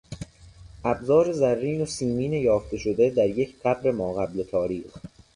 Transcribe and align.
ابزار 0.83 1.31
زرین 1.31 1.81
و 1.81 1.85
سیمین 1.85 2.33
یافته 2.33 2.77
شده 2.77 3.09
در 3.09 3.29
یک 3.29 3.55
قبر 3.63 3.91
ماقبل 3.91 4.43
تاریخ 4.43 4.97